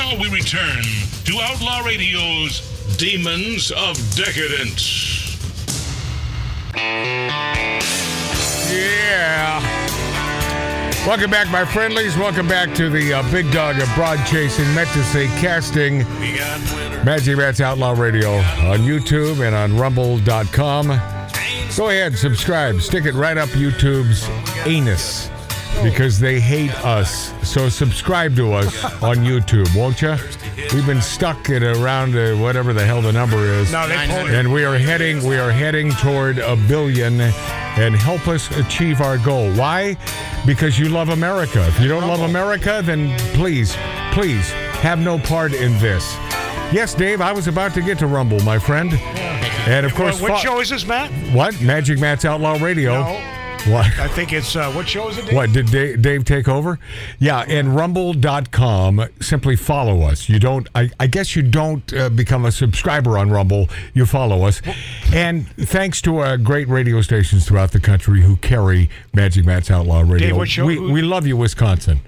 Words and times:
Now 0.00 0.16
we 0.16 0.30
return 0.30 0.82
to 1.26 1.40
Outlaw 1.42 1.80
Radio's 1.84 2.62
Demons 2.96 3.70
of 3.70 3.98
Decadence. 4.16 5.36
Yeah. 8.72 9.60
Welcome 11.06 11.30
back, 11.30 11.50
my 11.50 11.66
friendlies. 11.66 12.16
Welcome 12.16 12.48
back 12.48 12.74
to 12.76 12.88
the 12.88 13.12
uh, 13.12 13.30
big 13.30 13.52
dog 13.52 13.78
of 13.78 13.94
broad 13.94 14.26
chasing, 14.26 14.74
meant 14.74 14.88
to 14.90 15.04
say 15.04 15.26
casting. 15.38 15.98
Magic 17.04 17.36
Matt's 17.36 17.60
Outlaw 17.60 17.92
Radio 17.92 18.36
on 18.36 18.78
YouTube 18.78 19.46
and 19.46 19.54
on 19.54 19.76
rumble.com. 19.76 20.86
Go 21.76 21.90
ahead, 21.90 22.16
subscribe. 22.16 22.80
Stick 22.80 23.04
it 23.04 23.12
right 23.12 23.36
up 23.36 23.50
YouTube's 23.50 24.26
anus 24.66 25.28
because 25.82 26.18
they 26.20 26.38
hate 26.40 26.74
us. 26.84 27.32
So 27.48 27.68
subscribe 27.68 28.36
to 28.36 28.52
us 28.52 28.84
on 29.02 29.16
YouTube, 29.18 29.74
won't 29.76 30.02
you? 30.02 30.14
We've 30.74 30.86
been 30.86 31.00
stuck 31.02 31.48
at 31.50 31.62
around 31.62 32.14
uh, 32.16 32.34
whatever 32.36 32.72
the 32.72 32.84
hell 32.84 33.00
the 33.00 33.12
number 33.12 33.38
is. 33.38 33.72
No, 33.72 33.88
they 33.88 33.96
pulled 34.06 34.28
it. 34.28 34.34
and 34.34 34.52
we 34.52 34.64
are 34.64 34.76
heading 34.78 35.24
we 35.26 35.38
are 35.38 35.50
heading 35.50 35.90
toward 35.92 36.38
a 36.38 36.56
billion 36.56 37.20
and 37.20 37.94
help 37.94 38.28
us 38.28 38.50
achieve 38.58 39.00
our 39.00 39.16
goal. 39.18 39.50
Why? 39.54 39.96
Because 40.46 40.78
you 40.78 40.88
love 40.90 41.08
America. 41.08 41.66
If 41.68 41.80
you 41.80 41.88
don't 41.88 42.06
love 42.08 42.20
America, 42.20 42.82
then 42.84 43.16
please, 43.34 43.74
please 44.12 44.50
have 44.82 44.98
no 44.98 45.18
part 45.18 45.54
in 45.54 45.72
this. 45.78 46.14
Yes, 46.72 46.94
Dave, 46.94 47.20
I 47.20 47.32
was 47.32 47.48
about 47.48 47.74
to 47.74 47.82
get 47.82 47.98
to 47.98 48.06
Rumble, 48.06 48.40
my 48.40 48.58
friend. 48.58 48.92
And 49.66 49.84
of 49.84 49.94
course, 49.94 50.20
What, 50.20 50.32
what 50.32 50.40
show 50.40 50.60
is 50.60 50.68
this, 50.70 50.86
Matt? 50.86 51.10
What? 51.34 51.60
Magic 51.60 51.98
Matt's 51.98 52.24
Outlaw 52.24 52.58
Radio. 52.62 53.02
No. 53.02 53.29
What? 53.66 53.86
I 53.98 54.08
think 54.08 54.32
it's 54.32 54.56
uh, 54.56 54.72
what 54.72 54.88
show 54.88 55.08
is 55.08 55.18
it? 55.18 55.26
Dave? 55.26 55.34
What 55.34 55.52
did 55.52 55.66
Dave, 55.66 56.00
Dave 56.00 56.24
take 56.24 56.48
over? 56.48 56.78
Yeah, 57.18 57.44
and 57.46 57.74
rumble.com 57.76 59.04
simply 59.20 59.54
follow 59.56 60.00
us. 60.02 60.28
You 60.30 60.38
don't 60.38 60.66
I, 60.74 60.90
I 60.98 61.06
guess 61.06 61.36
you 61.36 61.42
don't 61.42 61.92
uh, 61.92 62.08
become 62.08 62.46
a 62.46 62.52
subscriber 62.52 63.18
on 63.18 63.28
Rumble, 63.30 63.68
you 63.92 64.06
follow 64.06 64.44
us. 64.44 64.62
And 65.12 65.46
thanks 65.56 66.00
to 66.02 66.18
uh, 66.20 66.36
great 66.38 66.68
radio 66.68 67.02
stations 67.02 67.46
throughout 67.46 67.72
the 67.72 67.80
country 67.80 68.22
who 68.22 68.36
carry 68.36 68.88
Magic 69.12 69.44
Matt's 69.44 69.70
Outlaw 69.70 70.00
Radio. 70.00 70.28
Dave, 70.28 70.36
what 70.36 70.48
show- 70.48 70.64
we 70.64 70.78
we 70.78 71.02
love 71.02 71.26
you 71.26 71.36
Wisconsin. 71.36 72.00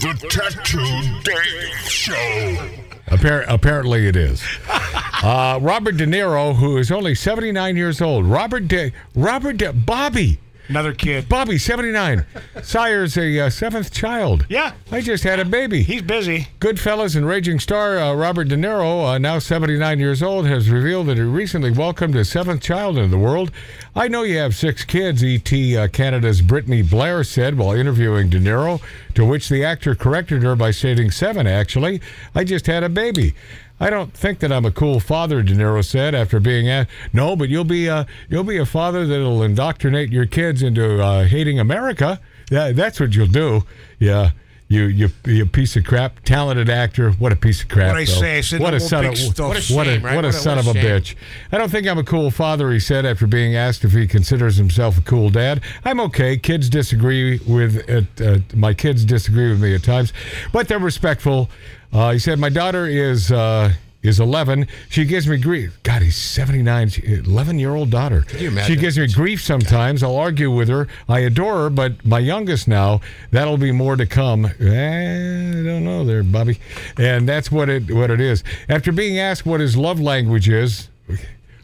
The 0.00 0.14
Tattoo 0.30 1.20
Dave 1.22 1.88
Show. 1.88 2.56
Appar- 3.06 3.44
apparently 3.48 4.06
it 4.08 4.16
is. 4.16 4.42
Uh, 5.22 5.58
Robert 5.60 5.96
De 5.96 6.06
Niro 6.06 6.56
who 6.56 6.78
is 6.78 6.90
only 6.90 7.14
79 7.14 7.76
years 7.76 8.00
old. 8.00 8.24
Robert 8.24 8.68
De 8.68 8.92
Robert 9.14 9.58
De 9.58 9.72
Bobby 9.72 10.38
Another 10.70 10.94
kid. 10.94 11.28
Bobby 11.28 11.58
79 11.58 12.24
sires 12.62 13.16
a 13.18 13.40
uh, 13.40 13.50
seventh 13.50 13.92
child. 13.92 14.46
Yeah. 14.48 14.72
I 14.92 15.00
just 15.00 15.24
had 15.24 15.40
a 15.40 15.44
baby. 15.44 15.82
He's 15.82 16.00
busy. 16.00 16.46
Goodfellas 16.60 17.16
and 17.16 17.26
Raging 17.26 17.58
Star 17.58 17.98
uh, 17.98 18.14
Robert 18.14 18.44
De 18.44 18.56
Niro, 18.56 19.04
uh, 19.04 19.18
now 19.18 19.40
79 19.40 19.98
years 19.98 20.22
old, 20.22 20.46
has 20.46 20.70
revealed 20.70 21.08
that 21.08 21.16
he 21.16 21.24
recently 21.24 21.72
welcomed 21.72 22.14
his 22.14 22.30
seventh 22.30 22.62
child 22.62 22.98
into 22.98 23.08
the 23.08 23.18
world. 23.18 23.50
I 23.96 24.06
know 24.06 24.22
you 24.22 24.38
have 24.38 24.54
six 24.54 24.84
kids, 24.84 25.24
E.T. 25.24 25.76
Uh, 25.76 25.88
Canada's 25.88 26.40
Brittnee 26.40 26.88
Blair 26.88 27.24
said 27.24 27.58
while 27.58 27.72
interviewing 27.72 28.30
De 28.30 28.38
Niro, 28.38 28.80
to 29.14 29.24
which 29.24 29.48
the 29.48 29.64
actor 29.64 29.96
corrected 29.96 30.44
her 30.44 30.54
by 30.54 30.70
stating 30.70 31.10
seven, 31.10 31.48
actually. 31.48 32.00
I 32.32 32.44
just 32.44 32.68
had 32.68 32.84
a 32.84 32.88
baby. 32.88 33.34
I 33.80 33.88
don't 33.90 34.12
think 34.12 34.40
that 34.40 34.52
I'm 34.52 34.66
a 34.66 34.70
cool 34.70 35.00
father, 35.00 35.42
De 35.42 35.54
Niro 35.54 35.82
said 35.84 36.14
after 36.14 36.38
being 36.38 36.68
asked. 36.68 36.90
No, 37.14 37.34
but 37.34 37.48
you'll 37.48 37.64
be 37.64 37.86
a 37.86 38.06
you'll 38.28 38.44
be 38.44 38.58
a 38.58 38.66
father 38.66 39.06
that'll 39.06 39.42
indoctrinate 39.42 40.10
your 40.10 40.26
kids 40.26 40.62
into 40.62 41.02
uh, 41.02 41.24
hating 41.24 41.58
America. 41.58 42.20
Yeah, 42.50 42.72
that's 42.72 43.00
what 43.00 43.14
you'll 43.14 43.26
do. 43.26 43.64
Yeah. 43.98 44.30
You, 44.72 44.84
you, 44.84 45.08
you 45.26 45.46
piece 45.46 45.74
of 45.74 45.82
crap, 45.82 46.20
talented 46.24 46.70
actor. 46.70 47.10
What 47.10 47.32
a 47.32 47.36
piece 47.36 47.60
of 47.60 47.68
crap! 47.68 47.88
What 47.88 47.96
I 47.96 48.04
though. 48.04 48.12
say, 48.12 48.38
I 48.38 48.40
said 48.40 48.60
what 48.60 48.70
no 48.70 48.76
a 48.76 48.80
son 48.80 49.04
of 49.04 49.18
stuff. 49.18 49.48
what 49.48 49.56
a, 49.58 49.60
What 49.62 49.68
a 49.68 49.74
what 49.74 49.86
a, 49.88 49.98
right? 49.98 50.14
what 50.14 50.24
a 50.24 50.28
What 50.28 50.34
a- 50.36 50.38
son 50.38 50.56
what 50.58 50.66
of 50.68 50.76
a 50.76 50.78
a 50.78 50.80
shame. 50.80 51.00
bitch. 51.00 51.16
I 51.50 51.58
don't 51.58 51.70
think 51.72 51.88
I'm 51.88 51.98
a 51.98 52.04
cool 52.04 52.30
father. 52.30 52.70
He 52.70 52.78
said 52.78 53.04
after 53.04 53.26
being 53.26 53.56
asked 53.56 53.82
if 53.84 53.90
he 53.90 54.06
considers 54.06 54.58
himself 54.58 54.96
a 54.96 55.00
cool 55.00 55.28
dad. 55.28 55.60
I'm 55.84 55.98
okay. 55.98 56.36
Kids 56.36 56.68
disagree 56.68 57.40
with 57.48 57.78
it. 57.88 58.20
Uh, 58.20 58.38
my 58.54 58.72
kids 58.72 59.04
disagree 59.04 59.48
with 59.50 59.60
me 59.60 59.74
at 59.74 59.82
times, 59.82 60.12
but 60.52 60.68
they're 60.68 60.78
respectful. 60.78 61.50
Uh, 61.92 62.12
he 62.12 62.18
said 62.18 62.38
my 62.38 62.48
daughter 62.48 62.86
is. 62.86 63.30
Uh, 63.32 63.74
is 64.02 64.18
11. 64.18 64.66
She 64.88 65.04
gives 65.04 65.28
me 65.28 65.36
grief. 65.36 65.78
God, 65.82 66.02
he's 66.02 66.16
79. 66.16 66.90
11 67.04 67.58
year 67.58 67.74
old 67.74 67.90
daughter. 67.90 68.24
She 68.66 68.76
gives 68.76 68.98
me 68.98 69.06
grief 69.08 69.42
sometimes. 69.42 70.02
I'll 70.02 70.16
argue 70.16 70.50
with 70.50 70.68
her. 70.68 70.88
I 71.08 71.20
adore 71.20 71.64
her, 71.64 71.70
but 71.70 72.04
my 72.04 72.18
youngest 72.18 72.66
now, 72.66 73.00
that'll 73.30 73.58
be 73.58 73.72
more 73.72 73.96
to 73.96 74.06
come. 74.06 74.46
Eh, 74.46 74.50
I 75.50 75.62
don't 75.62 75.84
know 75.84 76.04
there, 76.04 76.22
Bobby. 76.22 76.58
And 76.96 77.28
that's 77.28 77.52
what 77.52 77.68
it 77.68 77.90
what 77.90 78.10
it 78.10 78.20
is. 78.20 78.42
After 78.68 78.90
being 78.92 79.18
asked 79.18 79.44
what 79.44 79.60
his 79.60 79.76
love 79.76 80.00
language 80.00 80.48
is, 80.48 80.88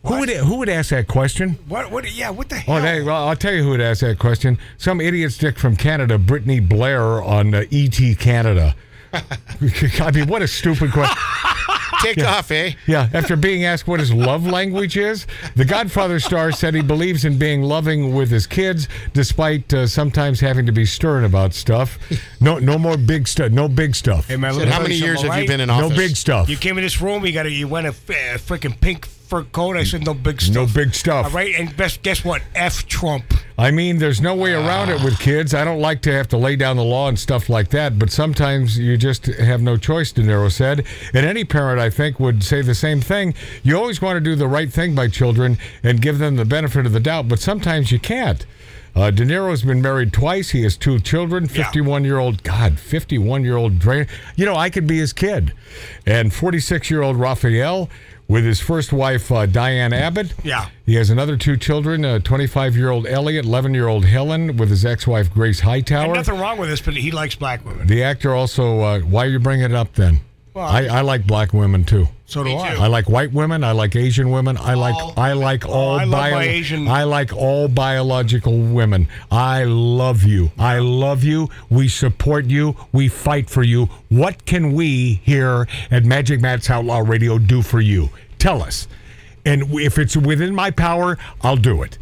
who 0.04 0.20
would 0.20 0.28
who 0.28 0.58
would 0.58 0.68
ask 0.68 0.90
that 0.90 1.08
question? 1.08 1.58
What? 1.68 1.90
What? 1.90 2.12
Yeah. 2.12 2.30
What 2.30 2.48
the 2.48 2.56
hell? 2.56 2.76
Oh, 2.76 2.80
they, 2.82 3.02
well, 3.02 3.28
I'll 3.28 3.36
tell 3.36 3.52
you 3.54 3.62
who 3.62 3.70
would 3.70 3.80
ask 3.80 4.02
that 4.02 4.18
question. 4.18 4.58
Some 4.78 5.00
idiot 5.00 5.32
stick 5.32 5.58
from 5.58 5.74
Canada, 5.74 6.18
Brittnee 6.18 6.66
Blair 6.66 7.22
on 7.22 7.54
uh, 7.54 7.64
ET 7.72 7.98
Canada. 8.18 8.76
I 10.00 10.10
mean, 10.12 10.28
what 10.28 10.42
a 10.42 10.48
stupid 10.48 10.92
question. 10.92 11.16
Take 12.02 12.22
off, 12.22 12.50
eh? 12.50 12.72
Yeah, 12.86 13.08
after 13.14 13.36
being 13.36 13.64
asked 13.64 13.88
what 13.88 14.00
his 14.00 14.12
love 14.12 14.46
language 14.46 14.96
is, 14.96 15.26
the 15.54 15.64
Godfather 15.64 16.20
star 16.20 16.52
said 16.52 16.74
he 16.74 16.82
believes 16.82 17.24
in 17.24 17.38
being 17.38 17.62
loving 17.62 18.14
with 18.14 18.30
his 18.30 18.46
kids, 18.46 18.86
despite 19.12 19.72
uh, 19.72 19.86
sometimes 19.86 20.40
having 20.40 20.66
to 20.66 20.72
be 20.72 20.84
stern 20.84 21.24
about 21.24 21.54
stuff. 21.54 21.98
No, 22.40 22.58
no 22.58 22.78
more 22.78 22.96
big 22.96 23.26
stuff. 23.26 23.50
No 23.50 23.68
big 23.68 23.94
stuff. 23.94 24.28
Hey, 24.28 24.36
man, 24.36 24.56
let 24.56 24.68
how 24.68 24.82
many 24.82 24.94
years 24.94 25.20
something, 25.20 25.32
have 25.32 25.42
you 25.42 25.48
been 25.48 25.60
in 25.60 25.68
right? 25.68 25.80
No 25.80 25.88
big 25.88 26.16
stuff. 26.16 26.48
You 26.48 26.56
came 26.56 26.76
in 26.76 26.84
this 26.84 27.00
room. 27.00 27.24
You 27.24 27.32
got 27.32 27.46
a 27.46 27.50
you 27.50 27.66
went 27.66 27.86
a, 27.86 27.90
uh, 27.90 28.38
freaking 28.38 28.78
pink 28.78 29.06
fur 29.28 29.44
coat. 29.44 29.76
I 29.76 29.84
said 29.84 30.04
no 30.04 30.14
big 30.14 30.40
stuff. 30.40 30.54
No 30.54 30.66
big 30.66 30.94
stuff. 30.94 31.26
All 31.26 31.32
right, 31.32 31.54
and 31.54 31.76
best 31.76 32.02
guess 32.02 32.24
what? 32.24 32.42
F 32.54 32.86
Trump. 32.86 33.24
I 33.58 33.70
mean, 33.70 33.98
there's 33.98 34.20
no 34.20 34.34
way 34.34 34.52
around 34.52 34.90
it 34.90 35.02
with 35.02 35.18
kids. 35.18 35.54
I 35.54 35.64
don't 35.64 35.80
like 35.80 36.02
to 36.02 36.12
have 36.12 36.28
to 36.28 36.36
lay 36.36 36.56
down 36.56 36.76
the 36.76 36.84
law 36.84 37.08
and 37.08 37.18
stuff 37.18 37.48
like 37.48 37.70
that, 37.70 37.98
but 37.98 38.10
sometimes 38.10 38.78
you 38.78 38.96
just 38.96 39.26
have 39.26 39.62
no 39.62 39.76
choice, 39.76 40.12
De 40.12 40.22
Niro 40.22 40.52
said. 40.52 40.84
And 41.14 41.24
any 41.24 41.44
parent, 41.44 41.80
I 41.80 41.88
think, 41.88 42.20
would 42.20 42.44
say 42.44 42.60
the 42.60 42.74
same 42.74 43.00
thing. 43.00 43.34
You 43.62 43.76
always 43.76 44.02
want 44.02 44.16
to 44.16 44.20
do 44.20 44.36
the 44.36 44.48
right 44.48 44.70
thing 44.70 44.94
by 44.94 45.08
children 45.08 45.58
and 45.82 46.02
give 46.02 46.18
them 46.18 46.36
the 46.36 46.44
benefit 46.44 46.84
of 46.84 46.92
the 46.92 47.00
doubt, 47.00 47.28
but 47.28 47.40
sometimes 47.40 47.90
you 47.90 47.98
can't. 47.98 48.44
Uh, 48.94 49.10
De 49.10 49.26
Niro's 49.26 49.62
been 49.62 49.82
married 49.82 50.10
twice. 50.10 50.50
He 50.50 50.62
has 50.62 50.74
two 50.74 50.98
children. 50.98 51.48
Fifty-one-year-old, 51.48 52.42
God, 52.42 52.78
fifty-one-year-old. 52.78 53.84
You 54.36 54.46
know, 54.46 54.56
I 54.56 54.70
could 54.70 54.86
be 54.86 54.96
his 54.96 55.12
kid. 55.12 55.52
And 56.06 56.32
forty-six-year-old 56.32 57.16
Raphael 57.16 57.90
with 58.28 58.44
his 58.44 58.60
first 58.60 58.92
wife 58.92 59.30
uh, 59.30 59.46
Diahnne 59.46 59.92
Abbott. 59.92 60.34
Yeah. 60.42 60.68
He 60.84 60.94
has 60.96 61.10
another 61.10 61.36
two 61.36 61.56
children: 61.56 62.04
a 62.04 62.20
25-year-old 62.20 63.06
Elliot, 63.06 63.44
11-year-old 63.44 64.04
Helen, 64.04 64.56
with 64.56 64.70
his 64.70 64.84
ex-wife 64.84 65.32
Grace 65.32 65.60
And 65.60 65.68
Hightower. 65.68 66.14
nothing 66.14 66.38
wrong 66.38 66.58
with 66.58 66.68
this, 66.68 66.80
but 66.80 66.94
he 66.94 67.10
likes 67.10 67.34
black 67.34 67.64
women. 67.64 67.86
The 67.86 68.02
actor 68.02 68.34
also. 68.34 68.80
Uh, 68.80 69.00
why 69.00 69.24
are 69.26 69.28
you 69.28 69.38
bringing 69.38 69.64
it 69.66 69.74
up 69.74 69.94
then? 69.94 70.20
Well, 70.56 70.64
I, 70.66 70.86
I 70.86 71.00
like 71.02 71.26
black 71.26 71.52
women 71.52 71.84
too. 71.84 72.08
So 72.24 72.42
do 72.42 72.48
I. 72.50 72.76
I 72.76 72.86
like 72.86 73.10
white 73.10 73.30
women. 73.30 73.62
I 73.62 73.72
like 73.72 73.94
Asian 73.94 74.30
women. 74.30 74.56
I 74.56 74.72
like 74.72 74.96
I 75.18 75.34
like 75.34 75.68
oh, 75.68 75.72
all 75.72 75.98
I 75.98 76.04
love 76.04 76.10
bio- 76.12 76.34
my 76.34 76.44
Asian- 76.44 76.88
I 76.88 77.04
like 77.04 77.30
all 77.34 77.68
biological 77.68 78.58
women. 78.58 79.06
I 79.30 79.64
love 79.64 80.22
you. 80.22 80.52
I 80.58 80.78
love 80.78 81.22
you. 81.24 81.50
We 81.68 81.88
support 81.88 82.46
you. 82.46 82.74
We 82.90 83.08
fight 83.08 83.50
for 83.50 83.62
you. 83.62 83.90
What 84.08 84.46
can 84.46 84.72
we 84.72 85.20
here 85.24 85.68
at 85.90 86.06
Magic 86.06 86.40
Matt's 86.40 86.70
Outlaw 86.70 87.00
Radio 87.00 87.36
do 87.38 87.60
for 87.60 87.82
you? 87.82 88.08
Tell 88.38 88.62
us. 88.62 88.88
And 89.44 89.64
if 89.74 89.98
it's 89.98 90.16
within 90.16 90.54
my 90.54 90.70
power, 90.70 91.18
I'll 91.42 91.58
do 91.58 91.82
it. 91.82 91.98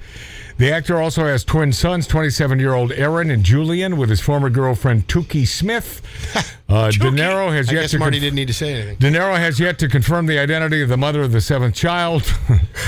The 0.56 0.70
actor 0.70 1.00
also 1.00 1.25
has 1.25 1.42
twin 1.44 1.72
sons, 1.72 2.06
27 2.06 2.59
year 2.60 2.75
old 2.75 2.92
Aaron 2.92 3.31
and 3.31 3.42
Julian, 3.42 3.97
with 3.97 4.09
his 4.09 4.20
former 4.20 4.50
girlfriend 4.50 5.09
Toukie 5.09 5.47
Smith. 5.47 6.01
Uh, 6.66 6.91
De 6.91 6.98
Niro 6.98 7.53
has 7.53 7.68
I 7.68 7.74
yet 7.74 7.80
guess 7.83 7.91
to 7.91 7.98
Marty 7.98 8.16
conf- 8.16 8.22
didn't 8.22 8.36
need 8.36 8.48
to 8.48 8.54
say 8.54 8.72
anything. 8.72 8.97
De 8.97 9.10
Niro 9.10 9.36
has 9.36 9.60
yet 9.60 9.78
to 9.80 9.89
confirm 9.89 10.24
the 10.24 10.39
identity 10.39 10.80
of 10.80 10.89
the 10.89 10.97
mother 10.97 11.21
of 11.21 11.30
the 11.30 11.41
seventh 11.42 11.74
child. 11.74 12.22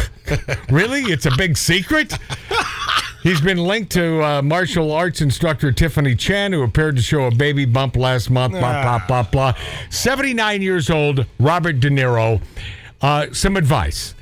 really? 0.70 1.02
It's 1.02 1.26
a 1.26 1.30
big 1.36 1.58
secret? 1.58 2.14
He's 3.22 3.40
been 3.42 3.58
linked 3.58 3.92
to 3.92 4.22
uh, 4.24 4.40
martial 4.40 4.92
arts 4.92 5.20
instructor 5.20 5.72
Tiffany 5.72 6.16
Chen, 6.16 6.54
who 6.54 6.62
appeared 6.62 6.96
to 6.96 7.02
show 7.02 7.26
a 7.26 7.30
baby 7.30 7.66
bump 7.66 7.96
last 7.96 8.30
month. 8.30 8.52
Blah, 8.54 8.82
blah, 8.82 9.06
blah, 9.06 9.22
blah. 9.24 9.54
79 9.90 10.62
years 10.62 10.88
old, 10.88 11.26
Robert 11.38 11.78
De 11.78 11.90
Niro. 11.90 12.40
Uh, 13.02 13.26
some 13.32 13.58
advice. 13.58 14.14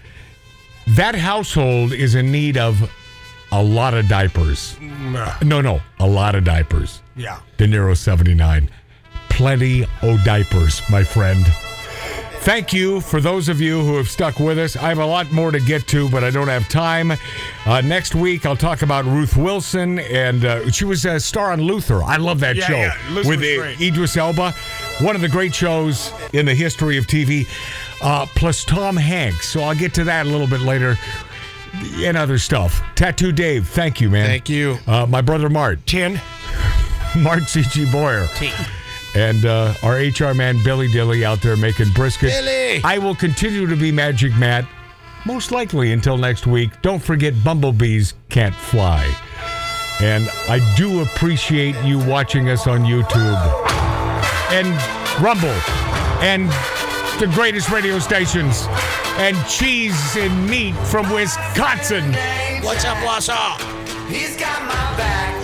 That 0.88 1.14
household 1.14 1.93
is 1.93 2.17
in 2.17 2.32
need 2.32 2.56
of 2.56 2.91
a 3.55 3.62
lot 3.62 3.95
of 3.95 4.09
diapers. 4.09 4.77
No, 4.81 5.61
no, 5.61 5.81
a 6.01 6.06
lot 6.06 6.35
of 6.35 6.45
diapers. 6.45 7.01
Yeah. 7.17 7.41
De 7.56 7.67
Niro 7.67 7.97
79. 7.97 8.69
Plenty 9.29 9.85
o 10.03 10.17
diapers, 10.25 10.83
my 10.91 11.03
friend. 11.05 11.45
thank 12.45 12.73
you 12.75 13.01
for 13.01 13.21
those 13.21 13.49
of 13.49 13.59
you 13.61 13.83
who 13.83 13.97
have 13.97 14.09
stuck 14.09 14.39
with 14.39 14.59
us. 14.59 14.77
I 14.77 14.89
have 14.91 14.99
a 14.99 15.06
lot 15.06 15.31
more 15.33 15.51
to 15.51 15.59
get 15.61 15.87
to, 15.89 16.09
but 16.11 16.23
I 16.23 16.31
don't 16.31 16.49
have 16.49 16.69
time. 16.69 17.12
Uh, 17.65 17.81
next 17.81 18.15
week, 18.15 18.45
I'll 18.45 18.56
talk 18.56 18.83
about 18.83 19.05
Ruth 19.06 19.37
Wilson, 19.37 19.99
and 20.01 20.45
uh, 20.45 20.71
she 20.71 20.85
was 20.85 21.05
a 21.06 21.19
star 21.21 21.53
on 21.53 21.62
Luther. 21.62 22.03
I 22.03 22.17
love 22.17 22.41
that 22.41 22.56
Yeah, 22.56 22.67
show 22.67 22.77
yeah, 22.77 23.15
with. 23.27 23.81
Idris 23.81 24.17
Elba. 24.17 24.53
One 25.01 25.15
of 25.17 25.23
the 25.23 25.29
great 25.29 25.55
shows 25.55 26.12
in 26.33 26.45
the 26.47 26.55
history 26.55 26.99
of 26.99 27.06
TV, 27.06 27.47
uh, 28.03 28.27
plus 28.37 28.65
Tom 28.65 28.97
Hanks. 28.97 29.49
So 29.49 29.62
I'll 29.62 29.75
get 29.75 29.95
to 29.95 30.05
that 30.05 30.27
a 30.27 30.29
little 30.29 30.47
bit 30.49 30.61
later. 30.61 30.97
And 32.06 32.17
other 32.17 32.38
stuff. 32.38 32.82
Tattoo 32.94 33.32
Dave, 33.32 33.69
thank 33.69 34.00
you, 34.00 34.11
man. 34.11 34.26
Thank 34.26 34.49
you. 34.49 34.79
Uh, 34.87 35.06
my 35.06 35.21
brother 35.21 35.49
Mart. 35.49 35.87
Tin. 35.87 36.21
Mart 37.17 37.44
C.G. 37.44 37.91
Boyer. 37.91 38.29
And 39.15 39.44
uh, 39.47 39.75
our 39.82 39.97
HR 39.97 40.35
man, 40.35 40.62
Billy 40.65 40.88
Dilly, 40.88 41.25
out 41.25 41.41
there 41.41 41.56
making 41.56 41.93
brisket. 41.93 42.31
Billy! 42.31 42.82
I 42.82 42.99
will 42.99 43.15
continue 43.15 43.67
to 43.67 43.76
be 43.76 43.93
Magic 43.93 44.35
Matt, 44.37 44.67
most 45.25 45.53
likely 45.53 45.93
until 45.93 46.17
next 46.19 46.47
week. 46.47 46.71
Don't 46.82 47.03
forget, 47.03 47.32
bumblebees 47.44 48.15
can't 48.29 48.55
fly. 48.55 49.15
And 50.00 50.29
I 50.49 50.75
do 50.77 51.03
appreciate 51.03 51.77
you 51.85 52.00
watching 52.00 52.49
us 52.49 52.67
on 52.67 52.81
YouTube 52.81 53.65
and 54.50 55.23
Rumble 55.23 55.49
and 56.20 56.50
the 57.19 57.26
greatest 57.28 57.70
radio 57.70 57.99
stations 57.99 58.66
and 59.19 59.37
cheese 59.46 60.16
and 60.16 60.50
meat 60.50 60.75
from 60.88 61.08
Wisconsin. 61.12 62.12
What's 62.62 62.84
up, 62.84 62.96
Wausau? 62.99 63.56
He's 64.08 64.37
got 64.37 64.62
my 64.62 64.96
back. 64.96 65.44